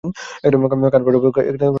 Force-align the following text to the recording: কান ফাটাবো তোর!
কান 0.91 1.01
ফাটাবো 1.03 1.19
তোর! 1.25 1.43